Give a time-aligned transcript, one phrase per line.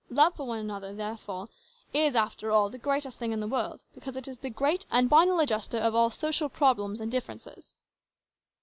[0.09, 1.47] Love for one another, therefore,
[1.93, 5.11] is, after all, the greatest thing in the world, because it is the great and
[5.11, 7.77] final adjuster of all social problems and differences."